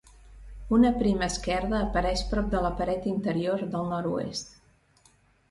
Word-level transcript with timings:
Una 0.77 0.89
prima 1.03 1.27
esquerda 1.33 1.81
apareix 1.89 2.23
prop 2.31 2.49
de 2.55 2.63
la 2.65 2.73
paret 2.81 3.07
interior 3.13 3.67
del 3.77 3.87
nord-oest. 3.93 4.53